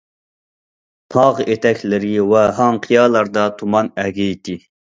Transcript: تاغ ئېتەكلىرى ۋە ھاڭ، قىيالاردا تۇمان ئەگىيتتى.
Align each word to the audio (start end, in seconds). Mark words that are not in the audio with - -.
تاغ 1.15 1.41
ئېتەكلىرى 1.45 2.11
ۋە 2.33 2.43
ھاڭ، 2.63 2.81
قىيالاردا 2.89 3.47
تۇمان 3.61 3.95
ئەگىيتتى. 4.07 4.61